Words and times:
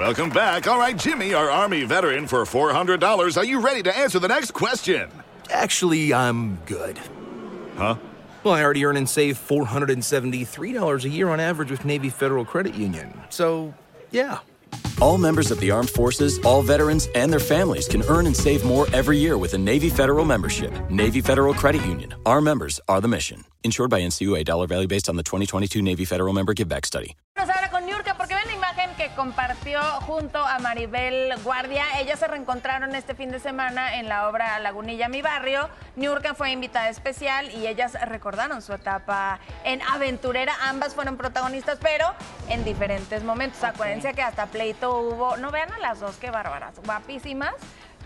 Welcome 0.00 0.30
back. 0.30 0.66
All 0.66 0.78
right, 0.78 0.96
Jimmy, 0.96 1.34
our 1.34 1.50
Army 1.50 1.84
veteran, 1.84 2.26
for 2.26 2.44
$400. 2.44 3.36
Are 3.36 3.44
you 3.44 3.60
ready 3.60 3.82
to 3.82 3.94
answer 3.94 4.18
the 4.18 4.28
next 4.28 4.52
question? 4.52 5.10
Actually, 5.50 6.14
I'm 6.14 6.56
good. 6.64 6.98
Huh? 7.76 7.96
Well, 8.42 8.54
I 8.54 8.64
already 8.64 8.82
earn 8.86 8.96
and 8.96 9.06
save 9.06 9.36
$473 9.36 11.04
a 11.04 11.08
year 11.10 11.28
on 11.28 11.38
average 11.38 11.70
with 11.70 11.84
Navy 11.84 12.08
Federal 12.08 12.46
Credit 12.46 12.74
Union. 12.74 13.12
So, 13.28 13.74
yeah. 14.10 14.38
All 15.02 15.18
members 15.18 15.50
of 15.50 15.60
the 15.60 15.70
armed 15.70 15.90
forces, 15.90 16.38
all 16.46 16.62
veterans, 16.62 17.08
and 17.14 17.30
their 17.30 17.38
families 17.38 17.86
can 17.86 18.02
earn 18.04 18.24
and 18.24 18.34
save 18.34 18.64
more 18.64 18.86
every 18.94 19.18
year 19.18 19.36
with 19.36 19.52
a 19.52 19.58
Navy 19.58 19.90
Federal 19.90 20.24
membership. 20.24 20.72
Navy 20.90 21.20
Federal 21.20 21.52
Credit 21.52 21.84
Union. 21.84 22.14
Our 22.24 22.40
members 22.40 22.80
are 22.88 23.02
the 23.02 23.08
mission. 23.08 23.44
Insured 23.64 23.90
by 23.90 24.00
NCUA. 24.00 24.46
Dollar 24.46 24.66
value 24.66 24.88
based 24.88 25.10
on 25.10 25.16
the 25.16 25.22
2022 25.22 25.82
Navy 25.82 26.06
Federal 26.06 26.32
Member 26.32 26.54
Giveback 26.54 26.86
Study. 26.86 27.16
Que 29.00 29.08
compartió 29.16 29.80
junto 30.02 30.44
a 30.44 30.58
Maribel 30.58 31.32
Guardia. 31.42 31.86
Ellas 32.00 32.18
se 32.18 32.26
reencontraron 32.28 32.94
este 32.94 33.14
fin 33.14 33.30
de 33.30 33.40
semana 33.40 33.96
en 33.96 34.10
la 34.10 34.28
obra 34.28 34.58
Lagunilla 34.58 35.08
Mi 35.08 35.22
Barrio. 35.22 35.70
Niurka 35.96 36.34
fue 36.34 36.50
invitada 36.50 36.90
especial 36.90 37.50
y 37.50 37.66
ellas 37.66 37.96
recordaron 38.08 38.60
su 38.60 38.74
etapa 38.74 39.38
en 39.64 39.80
aventurera. 39.80 40.52
Ambas 40.64 40.94
fueron 40.94 41.16
protagonistas, 41.16 41.78
pero 41.80 42.12
en 42.50 42.62
diferentes 42.62 43.24
momentos. 43.24 43.64
Acuérdense 43.64 44.12
que 44.12 44.20
hasta 44.20 44.44
pleito 44.44 44.94
hubo. 44.98 45.38
No 45.38 45.50
vean 45.50 45.72
a 45.72 45.78
las 45.78 46.00
dos, 46.00 46.16
qué 46.16 46.30
bárbaras, 46.30 46.74
guapísimas. 46.84 47.54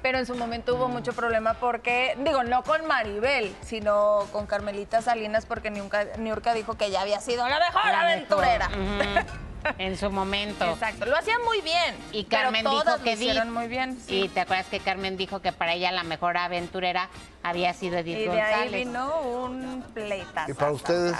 Pero 0.04 0.18
en 0.18 0.26
su 0.26 0.34
momento 0.34 0.74
hubo 0.74 0.86
mucho 0.86 1.14
problema 1.14 1.54
porque, 1.54 2.14
digo, 2.18 2.44
no 2.44 2.62
con 2.62 2.86
Maribel, 2.86 3.56
sino 3.62 4.26
con 4.32 4.44
Carmelita 4.44 5.00
Salinas, 5.00 5.46
porque 5.46 5.70
Niurka, 5.70 6.04
Niurka 6.18 6.52
dijo 6.52 6.74
que 6.76 6.84
ella 6.84 7.00
había 7.00 7.20
sido 7.22 7.48
la 7.48 7.58
mejor 7.58 7.86
La 7.86 8.00
aventurera. 8.02 8.68
mejor. 8.68 9.24
En 9.78 9.96
su 9.96 10.10
momento. 10.10 10.66
Exacto, 10.66 11.06
lo 11.06 11.16
hacían 11.16 11.42
muy 11.42 11.62
bien. 11.62 11.96
Y 12.12 12.24
pero 12.24 12.42
Carmen 12.42 12.64
todas 12.64 12.84
dijo 12.84 12.96
lo 12.98 13.02
que 13.02 13.12
hicieron 13.12 13.48
Edith- 13.48 13.52
muy 13.54 13.66
bien. 13.68 13.98
Y 14.08 14.28
te 14.28 14.40
acuerdas 14.40 14.66
que 14.66 14.78
Carmen 14.78 15.16
dijo 15.16 15.40
que 15.40 15.52
para 15.52 15.72
ella 15.72 15.90
la 15.90 16.02
mejor 16.02 16.36
aventurera 16.36 17.08
había 17.42 17.72
sido 17.72 17.96
Edith 17.96 18.18
Y 18.18 18.24
de 18.26 18.42
ahí 18.42 18.52
González. 18.64 18.84
vino 18.86 19.20
un 19.22 19.82
pleitazo. 19.94 20.50
¿Y 20.50 20.54
para 20.54 20.70
ustedes? 20.70 21.16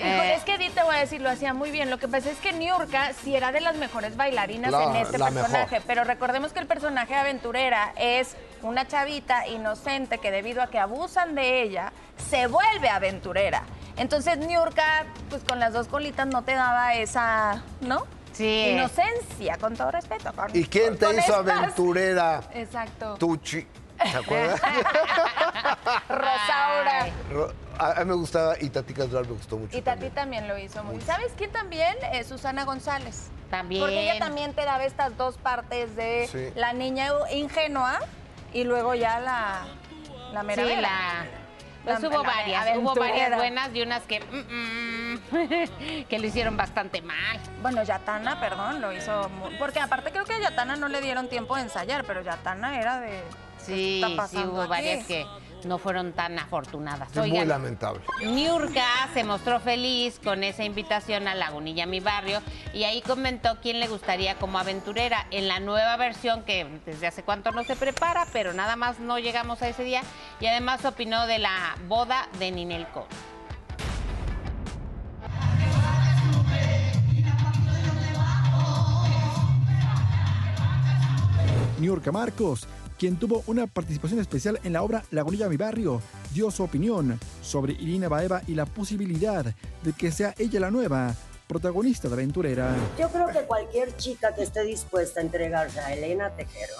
Híjole, 0.00 0.34
es 0.34 0.44
que 0.44 0.54
Edith, 0.54 0.74
te 0.74 0.82
voy 0.82 0.96
a 0.96 0.98
decir, 1.00 1.20
lo 1.20 1.30
hacía 1.30 1.52
muy 1.54 1.70
bien. 1.70 1.90
Lo 1.90 1.98
que 1.98 2.08
pasa 2.08 2.30
es 2.30 2.38
que 2.38 2.52
Niurka 2.52 3.12
sí 3.22 3.34
era 3.36 3.52
de 3.52 3.60
las 3.60 3.76
mejores 3.76 4.16
bailarinas 4.16 4.70
La- 4.72 4.84
en 4.84 4.96
este 4.96 5.18
personaje. 5.18 5.58
mejor. 5.66 5.82
Pero 5.86 6.04
recordemos 6.04 6.52
que 6.52 6.60
el 6.60 6.66
personaje 6.66 7.14
aventurera 7.14 7.92
es 7.96 8.36
una 8.62 8.86
chavita 8.88 9.46
inocente 9.46 10.18
que 10.18 10.30
debido 10.30 10.62
a 10.62 10.68
que 10.68 10.78
abusan 10.78 11.34
de 11.34 11.62
ella, 11.62 11.92
se 12.30 12.46
vuelve 12.46 12.88
aventurera. 12.88 13.62
Entonces 13.96 14.38
Niurka, 14.38 15.04
pues 15.28 15.42
con 15.44 15.58
las 15.58 15.72
dos 15.72 15.88
colitas 15.88 16.26
no 16.26 16.42
te 16.42 16.52
daba 16.54 16.94
esa, 16.94 17.62
¿no? 17.80 18.06
Sí. 18.32 18.68
Inocencia, 18.72 19.58
con 19.58 19.76
todo 19.76 19.90
respeto. 19.90 20.32
con- 20.32 20.54
¿Y 20.56 20.64
quién 20.64 20.96
te 20.96 21.06
hizo 21.10 21.18
estas- 21.18 21.48
aventurera? 21.58 22.40
Exacto. 22.54 23.16
Tuchi. 23.16 23.66
¿Se 24.10 24.16
acuerdas? 24.16 24.60
Rosaura. 26.08 27.06
Ro- 27.30 27.52
a, 27.80 28.00
a 28.00 28.04
mí 28.04 28.10
me 28.10 28.14
gustaba 28.16 28.54
y 28.60 28.68
Tati 28.70 28.92
Casual 28.94 29.26
me 29.26 29.32
gustó 29.32 29.56
mucho. 29.58 29.76
Y 29.76 29.80
Tati 29.82 30.10
también. 30.10 30.14
también 30.14 30.48
lo 30.48 30.58
hizo 30.58 30.84
muy. 30.84 31.00
¿Sabes 31.00 31.32
quién 31.36 31.50
también? 31.50 31.96
Eh, 32.12 32.24
Susana 32.24 32.64
González. 32.64 33.30
También. 33.50 33.82
Porque 33.82 34.02
ella 34.02 34.18
también 34.20 34.54
te 34.54 34.64
daba 34.64 34.84
estas 34.84 35.16
dos 35.16 35.36
partes 35.38 35.96
de 35.96 36.28
Sí. 36.30 36.52
la 36.54 36.72
niña 36.72 37.08
ingenua 37.32 37.98
y 38.52 38.62
luego 38.64 38.94
ya 38.94 39.18
la, 39.18 39.62
la 40.32 40.42
mera 40.42 40.64
Sí, 40.64 40.76
la... 40.76 41.24
Pues 41.82 42.00
La- 42.02 42.08
hubo 42.10 42.22
la 42.22 42.28
varias, 42.28 42.76
hubo 42.76 42.94
varias 42.94 43.34
buenas 43.34 43.70
y 43.74 43.80
unas 43.82 44.02
que, 44.02 44.20
mm, 44.20 46.02
mm, 46.02 46.04
que 46.08 46.18
lo 46.18 46.26
hicieron 46.26 46.56
bastante 46.56 47.00
mal. 47.00 47.40
Bueno, 47.62 47.82
Yatana, 47.82 48.38
perdón, 48.38 48.80
lo 48.82 48.92
hizo 48.92 49.28
muy- 49.30 49.54
Porque 49.56 49.80
aparte 49.80 50.10
creo 50.12 50.24
que 50.24 50.34
a 50.34 50.40
Yatana 50.40 50.76
no 50.76 50.88
le 50.88 51.00
dieron 51.00 51.28
tiempo 51.28 51.56
de 51.56 51.62
ensayar, 51.62 52.04
pero 52.04 52.20
Yatana 52.22 52.78
era 52.78 53.00
de... 53.00 53.22
Sí, 53.58 53.96
está 53.96 54.08
sí 54.08 54.14
pasando 54.16 54.52
hubo 54.52 54.60
aquí? 54.62 54.68
varias 54.70 55.06
que 55.06 55.26
no 55.64 55.78
fueron 55.78 56.12
tan 56.12 56.38
afortunadas. 56.38 57.10
Es 57.16 57.28
muy 57.28 57.44
lamentable. 57.44 58.00
Niurka 58.24 59.08
se 59.14 59.24
mostró 59.24 59.60
feliz 59.60 60.20
con 60.22 60.44
esa 60.44 60.64
invitación 60.64 61.28
a 61.28 61.34
Lagunilla 61.34 61.86
Mi 61.86 62.00
Barrio 62.00 62.40
y 62.72 62.84
ahí 62.84 63.02
comentó 63.02 63.58
quién 63.60 63.80
le 63.80 63.88
gustaría 63.88 64.36
como 64.36 64.58
aventurera 64.58 65.26
en 65.30 65.48
la 65.48 65.60
nueva 65.60 65.96
versión 65.96 66.42
que 66.44 66.66
desde 66.86 67.06
hace 67.06 67.22
cuánto 67.22 67.52
no 67.52 67.64
se 67.64 67.76
prepara, 67.76 68.26
pero 68.32 68.52
nada 68.52 68.76
más 68.76 69.00
no 69.00 69.18
llegamos 69.18 69.62
a 69.62 69.68
ese 69.68 69.84
día 69.84 70.02
y 70.40 70.46
además 70.46 70.84
opinó 70.84 71.26
de 71.26 71.38
la 71.38 71.76
boda 71.88 72.28
de 72.38 72.50
Ninel 72.50 72.86
Conde. 72.88 73.08
Niurka 81.80 82.12
Marcos, 82.12 82.68
quien 83.00 83.16
tuvo 83.16 83.42
una 83.46 83.66
participación 83.66 84.20
especial 84.20 84.60
en 84.62 84.74
la 84.74 84.82
obra 84.82 85.02
Lagunilla 85.10 85.48
Mi 85.48 85.56
Barrio, 85.56 86.02
dio 86.34 86.50
su 86.50 86.62
opinión 86.62 87.18
sobre 87.40 87.72
Irina 87.72 88.08
Baeva 88.10 88.42
y 88.46 88.54
la 88.54 88.66
posibilidad 88.66 89.42
de 89.82 89.92
que 89.94 90.12
sea 90.12 90.34
ella 90.36 90.60
la 90.60 90.70
nueva 90.70 91.14
protagonista 91.48 92.08
de 92.08 92.14
Aventurera. 92.14 92.76
Yo 92.98 93.08
creo 93.08 93.28
que 93.28 93.40
cualquier 93.46 93.96
chica 93.96 94.34
que 94.34 94.42
esté 94.42 94.64
dispuesta 94.64 95.20
a 95.20 95.22
entregarse 95.22 95.80
a 95.80 95.94
Elena 95.94 96.28
Tejero 96.36 96.74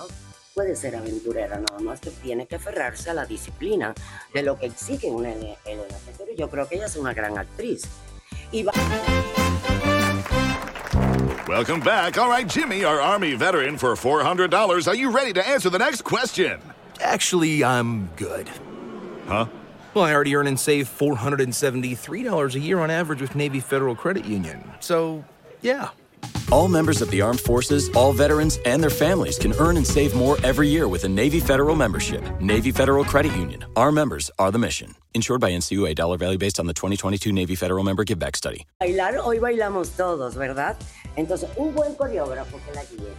puede 0.55 0.77
ser 0.77 0.95
aventurera, 0.95 1.59
nada 1.59 1.81
más 1.83 2.01
que 2.01 2.11
tiene 2.11 2.47
que 2.47 2.57
aferrarse 2.57 3.09
a 3.09 3.15
la 3.15 3.25
disciplina 3.25 3.95
de 4.35 4.43
lo 4.43 4.59
que 4.59 4.67
exige 4.67 5.11
una 5.11 5.33
Ele- 5.33 5.57
Elena 5.65 5.97
Tejero. 6.05 6.37
Yo 6.37 6.51
creo 6.51 6.69
que 6.69 6.75
ella 6.75 6.87
es 6.87 6.97
una 6.97 7.15
gran 7.15 7.39
actriz. 7.39 7.85
Y 8.53 8.63
va- 8.65 8.73
Welcome 11.51 11.81
back. 11.81 12.17
All 12.17 12.29
right, 12.29 12.47
Jimmy, 12.47 12.85
our 12.85 13.01
Army 13.01 13.35
veteran, 13.35 13.77
for 13.77 13.95
$400. 13.95 14.87
Are 14.87 14.95
you 14.95 15.11
ready 15.11 15.33
to 15.33 15.45
answer 15.45 15.69
the 15.69 15.81
next 15.81 16.03
question? 16.03 16.61
Actually, 17.01 17.65
I'm 17.65 18.07
good. 18.15 18.49
Huh? 19.27 19.47
Well, 19.93 20.05
I 20.05 20.15
already 20.15 20.37
earn 20.37 20.47
and 20.47 20.61
save 20.61 20.89
$473 20.89 22.55
a 22.55 22.61
year 22.61 22.79
on 22.79 22.89
average 22.89 23.21
with 23.21 23.35
Navy 23.35 23.59
Federal 23.59 23.97
Credit 23.97 24.25
Union. 24.27 24.63
So, 24.79 25.25
yeah. 25.61 25.89
All 26.53 26.67
members 26.67 27.01
of 27.01 27.11
the 27.13 27.21
armed 27.21 27.39
forces, 27.39 27.91
all 27.91 28.13
veterans, 28.13 28.59
and 28.65 28.83
their 28.83 28.91
families 28.91 29.39
can 29.39 29.53
earn 29.61 29.77
and 29.77 29.87
save 29.87 30.17
more 30.17 30.37
every 30.43 30.67
year 30.67 30.89
with 30.89 31.05
a 31.05 31.09
Navy 31.09 31.39
Federal 31.39 31.77
membership. 31.77 32.25
Navy 32.41 32.73
Federal 32.73 33.05
Credit 33.05 33.31
Union. 33.37 33.65
Our 33.77 33.93
members 33.93 34.33
are 34.37 34.51
the 34.51 34.59
mission. 34.59 34.97
Insured 35.15 35.41
by 35.41 35.53
NCUA. 35.53 35.95
Dollar 35.95 36.17
value 36.19 36.39
based 36.39 36.59
on 36.59 36.67
the 36.67 36.75
2022 36.75 37.31
Navy 37.33 37.55
Federal 37.55 37.85
Member 37.85 38.03
Give 38.03 38.19
Back 38.19 38.37
Study. 38.37 38.67
bailar, 38.81 39.19
hoy 39.23 39.39
bailamos 39.39 39.91
todos, 39.91 40.35
¿verdad? 40.35 40.77
Entonces, 41.15 41.49
un 41.57 41.73
buen 41.73 41.95
coreógrafo 41.95 42.59
que 42.67 42.75
la 42.75 42.83
guíe, 42.83 43.13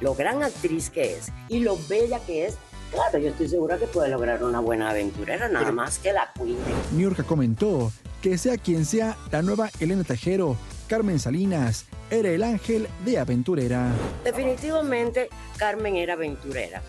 lo 0.00 0.14
gran 0.14 0.44
actriz 0.44 0.88
que 0.88 1.16
es 1.16 1.32
y 1.48 1.58
lo 1.60 1.76
bella 1.88 2.20
que 2.20 2.46
es, 2.46 2.56
claro, 2.92 3.18
yo 3.18 3.30
estoy 3.30 3.48
segura 3.48 3.78
que 3.78 3.88
puede 3.88 4.10
lograr 4.10 4.44
una 4.44 4.60
buena 4.60 4.90
aventurera, 4.90 5.48
nada 5.48 5.72
más 5.72 5.98
que 5.98 6.12
la 6.12 6.30
cuide. 6.38 6.60
Niurka 6.92 7.24
comentó 7.24 7.90
que 8.22 8.38
sea 8.38 8.56
quien 8.56 8.84
sea 8.84 9.16
la 9.32 9.42
nueva 9.42 9.70
Elena 9.80 10.04
Tejero, 10.04 10.56
Carmen 10.86 11.18
Salinas 11.18 11.86
era 12.10 12.28
el 12.28 12.42
ángel 12.42 12.88
de 13.04 13.18
Aventurera. 13.18 13.88
Definitivamente 14.24 15.28
Carmen 15.56 15.96
era 15.96 16.14
aventurera. 16.14 16.80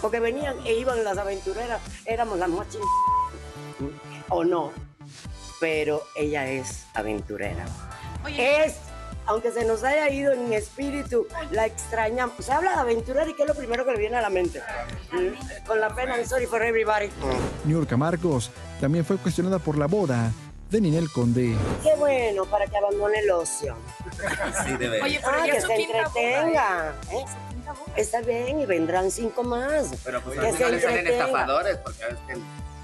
Porque 0.00 0.20
venían 0.20 0.56
e 0.66 0.74
iban 0.74 1.04
las 1.04 1.16
aventureras, 1.16 1.80
éramos 2.04 2.38
las 2.38 2.48
más 2.48 2.68
ching... 2.68 2.80
O 4.28 4.44
no, 4.44 4.70
pero 5.60 6.02
ella 6.16 6.48
es 6.50 6.84
aventurera. 6.94 7.64
Es, 8.36 8.76
aunque 9.26 9.50
se 9.50 9.64
nos 9.64 9.82
haya 9.82 10.08
ido 10.10 10.32
en 10.32 10.52
espíritu, 10.52 11.26
la 11.50 11.66
extrañamos. 11.66 12.44
Se 12.44 12.52
habla 12.52 12.72
de 12.72 12.76
aventurera 12.76 13.28
y 13.28 13.34
¿qué 13.34 13.42
es 13.42 13.48
lo 13.48 13.54
primero 13.54 13.84
que 13.84 13.92
le 13.92 13.98
viene 13.98 14.16
a 14.16 14.20
la 14.20 14.30
mente? 14.30 14.60
Mm, 15.12 15.66
Con 15.66 15.80
la 15.80 15.94
pena, 15.94 16.16
I'm 16.16 16.26
sorry 16.26 16.46
for 16.46 16.62
everybody. 16.62 17.08
Niurka 17.64 17.96
Marcos 17.96 18.50
también 18.80 19.04
fue 19.04 19.16
cuestionada 19.16 19.58
por 19.58 19.76
la 19.76 19.86
boda 19.86 20.30
de 20.70 20.80
Ninel 20.80 21.10
Conde. 21.10 21.56
Qué 21.82 21.94
bueno 21.96 22.44
para 22.46 22.66
que 22.66 22.76
abandone 22.76 23.18
el 23.20 23.30
ocio. 23.30 23.76
Oye, 25.02 25.20
Ah, 25.24 25.44
que 25.44 25.60
se 25.60 25.74
entretenga. 25.74 26.94
¿eh? 27.12 27.24
Está 27.96 28.20
bien, 28.20 28.60
y 28.60 28.66
vendrán 28.66 29.10
cinco 29.10 29.42
más. 29.42 29.88
Pero 30.04 30.20
pues 30.22 30.38
Que 30.38 30.52
se 30.52 30.58
salen 30.58 30.74
entretenga. 30.80 31.10
estafadores, 31.26 31.76
porque 31.78 32.04
a 32.04 32.08
veces 32.08 32.38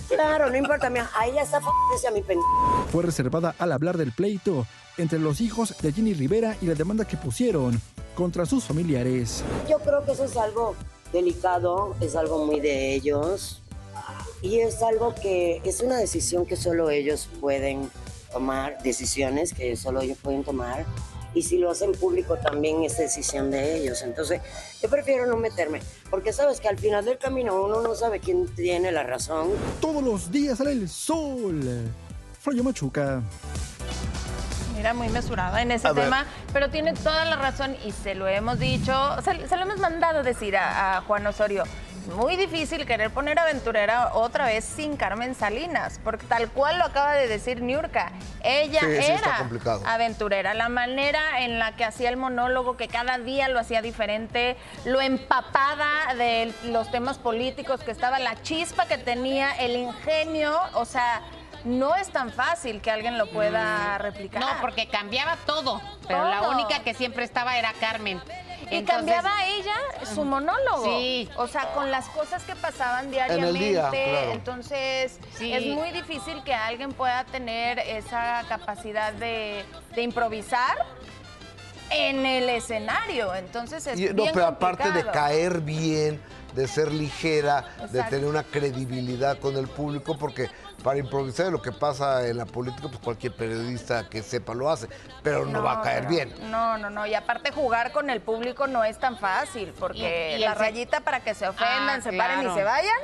Claro, 0.08 0.50
no 0.50 0.56
importa, 0.56 0.88
mira, 0.88 1.10
ahí 1.16 1.32
ya 1.34 1.42
está 1.42 1.58
f 1.58 2.06
a 2.06 2.10
mi 2.12 2.22
pendejo. 2.22 2.86
Fue 2.92 3.02
reservada 3.02 3.56
al 3.58 3.72
hablar 3.72 3.96
del 3.96 4.12
pleito 4.12 4.64
entre 4.98 5.18
los 5.18 5.40
hijos 5.40 5.74
de 5.82 5.92
Jenny 5.92 6.14
Rivera 6.14 6.56
y 6.62 6.66
la 6.66 6.74
demanda 6.74 7.04
que 7.04 7.16
pusieron 7.16 7.80
contra 8.14 8.46
sus 8.46 8.64
familiares. 8.64 9.42
Yo 9.68 9.78
creo 9.80 10.04
que 10.04 10.12
eso 10.12 10.24
es 10.24 10.36
algo 10.36 10.76
delicado, 11.12 11.96
es 12.00 12.14
algo 12.14 12.46
muy 12.46 12.60
de 12.60 12.94
ellos 12.94 13.62
y 14.42 14.60
es 14.60 14.82
algo 14.82 15.14
que 15.14 15.60
es 15.64 15.80
una 15.80 15.96
decisión 15.96 16.46
que 16.46 16.56
solo 16.56 16.90
ellos 16.90 17.28
pueden 17.40 17.90
tomar, 18.32 18.78
decisiones 18.82 19.52
que 19.54 19.76
solo 19.76 20.00
ellos 20.02 20.18
pueden 20.22 20.44
tomar 20.44 20.84
y 21.34 21.42
si 21.42 21.58
lo 21.58 21.70
hacen 21.70 21.92
público 21.92 22.36
también 22.36 22.82
es 22.84 22.96
decisión 22.96 23.50
de 23.50 23.76
ellos. 23.76 24.02
Entonces 24.02 24.40
yo 24.82 24.88
prefiero 24.88 25.26
no 25.26 25.36
meterme 25.36 25.80
porque 26.10 26.32
sabes 26.32 26.60
que 26.60 26.68
al 26.68 26.78
final 26.78 27.04
del 27.04 27.18
camino 27.18 27.62
uno 27.62 27.82
no 27.82 27.94
sabe 27.94 28.20
quién 28.20 28.46
tiene 28.54 28.90
la 28.92 29.02
razón. 29.02 29.48
Todos 29.80 30.02
los 30.02 30.30
días 30.30 30.58
sale 30.58 30.72
el 30.72 30.88
sol. 30.88 31.62
Flayo 32.40 32.62
Machuca. 32.64 33.22
manera 34.70 34.94
muy 34.94 35.08
mesurada 35.08 35.60
en 35.62 35.72
ese 35.72 35.88
A 35.88 35.92
ver. 35.92 36.04
tema, 36.04 36.26
pero 36.52 36.70
tiene 36.70 36.94
toda 36.94 37.24
la 37.24 37.36
razón 37.36 37.76
y 37.84 37.92
se 37.92 38.14
lo 38.14 38.28
hemos 38.28 38.58
dicho, 38.58 38.92
se, 39.22 39.48
se 39.48 39.56
lo 39.56 39.62
hemos 39.62 39.78
mandado 39.78 40.22
decir 40.22 40.56
a, 40.56 40.98
a 40.98 41.00
Juan 41.02 41.26
Osorio. 41.26 41.64
Muy 42.14 42.36
difícil 42.36 42.86
querer 42.86 43.10
poner 43.10 43.38
aventurera 43.38 44.12
otra 44.14 44.46
vez 44.46 44.64
sin 44.64 44.96
Carmen 44.96 45.34
Salinas, 45.34 46.00
porque 46.04 46.24
tal 46.26 46.48
cual 46.50 46.78
lo 46.78 46.84
acaba 46.84 47.14
de 47.14 47.26
decir 47.26 47.62
Niurka. 47.62 48.12
Ella 48.42 48.80
Sí, 48.80 48.86
era 48.86 49.48
aventurera. 49.86 50.54
La 50.54 50.68
manera 50.68 51.40
en 51.40 51.58
la 51.58 51.74
que 51.74 51.84
hacía 51.84 52.08
el 52.08 52.16
monólogo, 52.16 52.76
que 52.76 52.88
cada 52.88 53.18
día 53.18 53.48
lo 53.48 53.58
hacía 53.58 53.82
diferente, 53.82 54.56
lo 54.84 55.00
empapada 55.00 56.14
de 56.14 56.54
los 56.64 56.90
temas 56.90 57.18
políticos 57.18 57.82
que 57.82 57.90
estaba, 57.90 58.18
la 58.18 58.40
chispa 58.42 58.86
que 58.86 58.98
tenía, 58.98 59.52
el 59.56 59.76
ingenio, 59.76 60.56
o 60.74 60.84
sea, 60.84 61.22
no 61.64 61.96
es 61.96 62.08
tan 62.10 62.32
fácil 62.32 62.80
que 62.80 62.90
alguien 62.92 63.18
lo 63.18 63.28
pueda 63.30 63.98
replicar. 63.98 64.40
No, 64.40 64.48
porque 64.60 64.88
cambiaba 64.88 65.36
todo, 65.46 65.80
pero 66.06 66.28
la 66.28 66.48
única 66.48 66.80
que 66.80 66.94
siempre 66.94 67.24
estaba 67.24 67.58
era 67.58 67.72
Carmen. 67.80 68.20
Y 68.70 68.82
cambiaba 68.84 69.46
ella 69.46 69.74
su 70.14 70.24
monólogo. 70.24 70.84
Sí. 70.84 71.28
O 71.36 71.46
sea, 71.46 71.72
con 71.72 71.90
las 71.90 72.08
cosas 72.08 72.42
que 72.44 72.54
pasaban 72.56 73.06
el 73.06 73.10
diariamente. 73.12 73.58
día, 73.58 73.88
claro. 73.90 74.32
Entonces, 74.32 75.18
Sí. 75.36 75.52
es 75.52 75.64
muy 75.66 75.90
difícil 75.92 76.42
que 76.44 76.54
alguien 76.54 76.92
pueda 76.92 77.24
tener 77.24 77.78
esa 77.78 78.42
capacidad 78.48 79.12
de, 79.12 79.64
de 79.94 80.02
improvisar 80.02 80.76
en 81.90 82.24
el 82.26 82.48
escenario. 82.48 83.34
Entonces, 83.34 83.86
es 83.86 83.98
Y- 83.98 84.06
no, 84.12 84.24
pero 84.32 84.46
aparte 84.46 84.90
de 84.92 85.04
caer 85.06 85.60
bien, 85.60 86.20
de 86.54 86.66
ser 86.66 86.90
ligera, 86.90 87.64
de 87.90 88.02
tener 88.04 88.24
una 88.26 88.42
credibilidad 88.42 89.38
con 89.38 89.56
el 89.56 89.68
público, 89.68 90.16
porque 90.18 90.48
para 90.82 90.98
improvisar 90.98 91.52
lo 91.52 91.60
que 91.60 91.70
pasa 91.72 92.26
en 92.26 92.38
la 92.38 92.46
política, 92.46 92.88
pues 92.88 92.98
cualquier 93.02 93.34
periodista 93.36 94.08
que 94.08 94.22
sepa 94.22 94.54
lo 94.54 94.70
hace, 94.70 94.88
pero 95.22 95.44
no, 95.44 95.62
va 95.62 95.80
a 95.80 95.82
caer 95.82 96.06
bien. 96.06 96.32
No, 96.50 96.78
no, 96.78 96.88
no. 96.88 97.04
Y 97.06 97.14
aparte 97.14 97.52
jugar 97.52 97.92
con 97.92 98.08
el 98.08 98.20
público 98.22 98.66
no 98.66 98.84
es 98.84 98.98
tan 98.98 99.18
fácil, 99.18 99.74
porque 99.78 100.32
Y- 100.32 100.36
y 100.36 100.38
la 100.38 100.54
rayita 100.54 101.00
para 101.00 101.20
que 101.20 101.34
se 101.34 101.46
ofendan, 101.46 102.00
Ah, 102.00 102.02
se 102.02 102.12
paren 102.12 102.50
y 102.50 102.54
se 102.54 102.64
vayan, 102.64 102.98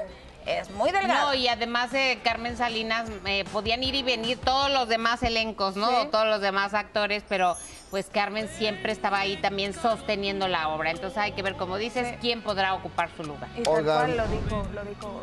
es 0.47 0.71
muy 0.71 0.91
delgada. 0.91 1.23
No, 1.23 1.35
y 1.35 1.49
además 1.49 1.91
de 1.93 2.19
Carmen 2.25 2.57
Salinas 2.57 3.09
eh, 3.27 3.45
podían 3.53 3.83
ir 3.83 3.95
y 3.95 4.03
venir 4.03 4.39
todos 4.39 4.71
los 4.71 4.89
demás 4.89 5.23
elencos, 5.23 5.77
¿no? 5.77 5.89
Sí. 5.89 6.09
Todos 6.11 6.27
los 6.27 6.41
demás 6.41 6.75
actores, 6.75 7.23
pero 7.29 7.57
pues 7.91 8.07
Carmen 8.07 8.49
siempre 8.49 8.93
estaba 8.93 9.19
ahí 9.21 9.37
también 9.37 9.75
sosteniendo 9.75 10.49
la 10.49 10.69
obra. 10.69 10.91
Entonces 10.91 11.19
hay 11.19 11.33
que 11.33 11.43
ver, 11.43 11.57
como 11.57 11.77
dices, 11.77 12.09
Sí. 12.09 12.17
quién 12.21 12.43
podrá 12.43 12.75
ocupar 12.75 13.11
su 13.17 13.25
lugar. 13.25 13.49
Y 13.57 13.63
tal 13.63 13.85
cual 13.85 14.17
lo 14.17 14.27
dijo, 14.29 14.67
lo 14.75 14.85
dijo 14.85 15.23